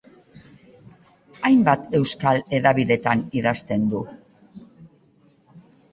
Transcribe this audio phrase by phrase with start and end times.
[1.49, 4.03] Hainbat euskal hedabidetan idazten du.